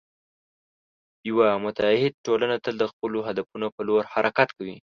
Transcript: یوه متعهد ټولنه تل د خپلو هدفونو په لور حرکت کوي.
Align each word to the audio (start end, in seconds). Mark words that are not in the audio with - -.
یوه 1.29 1.47
متعهد 1.63 2.13
ټولنه 2.25 2.55
تل 2.63 2.73
د 2.79 2.83
خپلو 2.91 3.17
هدفونو 3.27 3.67
په 3.75 3.81
لور 3.87 4.03
حرکت 4.13 4.49
کوي. 4.57 4.75